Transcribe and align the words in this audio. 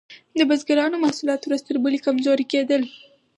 د 0.37 0.39
بزګرانو 0.49 1.01
محصولات 1.03 1.41
ورځ 1.43 1.61
تر 1.67 1.75
بلې 1.83 1.99
کمزوري 2.05 2.45
کیدل. 2.53 2.81